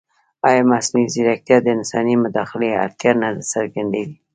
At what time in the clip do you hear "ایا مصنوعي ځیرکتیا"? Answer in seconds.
0.47-1.57